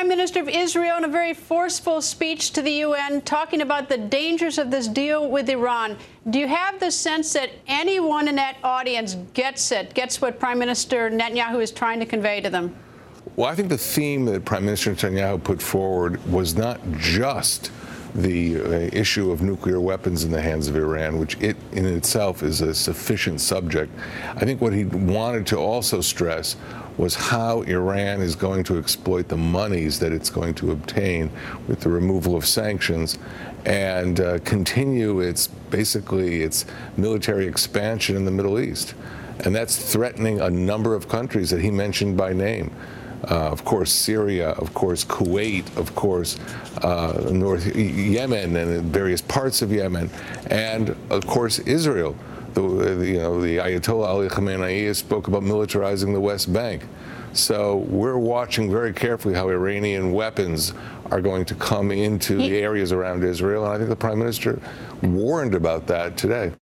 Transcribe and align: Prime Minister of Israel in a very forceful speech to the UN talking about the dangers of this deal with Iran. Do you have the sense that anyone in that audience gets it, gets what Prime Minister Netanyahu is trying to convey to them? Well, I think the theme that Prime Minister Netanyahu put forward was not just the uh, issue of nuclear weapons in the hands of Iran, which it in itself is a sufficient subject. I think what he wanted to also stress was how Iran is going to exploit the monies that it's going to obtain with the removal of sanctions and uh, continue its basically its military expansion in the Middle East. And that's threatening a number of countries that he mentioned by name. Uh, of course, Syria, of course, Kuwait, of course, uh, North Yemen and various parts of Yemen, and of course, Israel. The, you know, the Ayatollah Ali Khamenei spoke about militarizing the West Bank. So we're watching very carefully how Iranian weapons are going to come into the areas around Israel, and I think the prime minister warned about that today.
Prime 0.00 0.08
Minister 0.08 0.40
of 0.40 0.48
Israel 0.48 0.96
in 0.96 1.04
a 1.04 1.08
very 1.08 1.34
forceful 1.34 2.00
speech 2.00 2.52
to 2.52 2.62
the 2.62 2.72
UN 2.86 3.20
talking 3.20 3.60
about 3.60 3.90
the 3.90 3.98
dangers 3.98 4.56
of 4.56 4.70
this 4.70 4.88
deal 4.88 5.28
with 5.28 5.50
Iran. 5.50 5.98
Do 6.30 6.38
you 6.38 6.48
have 6.48 6.80
the 6.80 6.90
sense 6.90 7.34
that 7.34 7.50
anyone 7.66 8.26
in 8.26 8.34
that 8.36 8.56
audience 8.64 9.18
gets 9.34 9.70
it, 9.72 9.92
gets 9.92 10.22
what 10.22 10.40
Prime 10.40 10.58
Minister 10.58 11.10
Netanyahu 11.10 11.60
is 11.62 11.70
trying 11.70 12.00
to 12.00 12.06
convey 12.06 12.40
to 12.40 12.48
them? 12.48 12.74
Well, 13.36 13.50
I 13.50 13.54
think 13.54 13.68
the 13.68 13.76
theme 13.76 14.24
that 14.24 14.46
Prime 14.46 14.64
Minister 14.64 14.94
Netanyahu 14.94 15.44
put 15.44 15.60
forward 15.60 16.24
was 16.32 16.56
not 16.56 16.80
just 16.92 17.70
the 18.14 18.56
uh, 18.58 18.70
issue 18.94 19.30
of 19.30 19.42
nuclear 19.42 19.80
weapons 19.80 20.24
in 20.24 20.30
the 20.30 20.40
hands 20.40 20.66
of 20.66 20.76
Iran, 20.76 21.18
which 21.18 21.36
it 21.40 21.58
in 21.72 21.84
itself 21.84 22.42
is 22.42 22.62
a 22.62 22.74
sufficient 22.74 23.40
subject. 23.40 23.92
I 24.34 24.46
think 24.46 24.62
what 24.62 24.72
he 24.72 24.84
wanted 24.84 25.46
to 25.48 25.58
also 25.58 26.00
stress 26.00 26.56
was 27.00 27.14
how 27.14 27.62
Iran 27.62 28.20
is 28.20 28.36
going 28.36 28.62
to 28.64 28.78
exploit 28.78 29.26
the 29.28 29.36
monies 29.36 29.98
that 30.00 30.12
it's 30.12 30.28
going 30.28 30.54
to 30.56 30.72
obtain 30.72 31.30
with 31.66 31.80
the 31.80 31.88
removal 31.88 32.36
of 32.36 32.44
sanctions 32.44 33.18
and 33.64 34.20
uh, 34.20 34.38
continue 34.40 35.20
its 35.20 35.46
basically 35.46 36.42
its 36.42 36.66
military 36.98 37.46
expansion 37.46 38.16
in 38.16 38.26
the 38.26 38.30
Middle 38.30 38.60
East. 38.60 38.94
And 39.44 39.54
that's 39.54 39.78
threatening 39.92 40.42
a 40.42 40.50
number 40.50 40.94
of 40.94 41.08
countries 41.08 41.48
that 41.50 41.62
he 41.62 41.70
mentioned 41.70 42.18
by 42.18 42.34
name. 42.34 42.70
Uh, 43.30 43.48
of 43.48 43.64
course, 43.64 43.90
Syria, 43.90 44.50
of 44.50 44.74
course, 44.74 45.02
Kuwait, 45.04 45.74
of 45.78 45.94
course, 45.94 46.38
uh, 46.82 47.30
North 47.32 47.74
Yemen 47.74 48.56
and 48.56 48.92
various 48.92 49.22
parts 49.22 49.62
of 49.62 49.72
Yemen, 49.72 50.10
and 50.50 50.94
of 51.10 51.26
course, 51.26 51.58
Israel. 51.60 52.14
The, 52.54 52.62
you 52.62 53.18
know, 53.18 53.40
the 53.40 53.58
Ayatollah 53.58 54.06
Ali 54.06 54.28
Khamenei 54.28 54.94
spoke 54.94 55.28
about 55.28 55.42
militarizing 55.42 56.12
the 56.12 56.20
West 56.20 56.52
Bank. 56.52 56.82
So 57.32 57.76
we're 57.88 58.18
watching 58.18 58.70
very 58.70 58.92
carefully 58.92 59.34
how 59.34 59.48
Iranian 59.48 60.12
weapons 60.12 60.72
are 61.12 61.20
going 61.20 61.44
to 61.44 61.54
come 61.54 61.92
into 61.92 62.36
the 62.36 62.58
areas 62.58 62.90
around 62.90 63.22
Israel, 63.22 63.64
and 63.64 63.72
I 63.72 63.76
think 63.76 63.88
the 63.88 63.96
prime 63.96 64.18
minister 64.18 64.60
warned 65.02 65.54
about 65.54 65.86
that 65.86 66.16
today. 66.16 66.52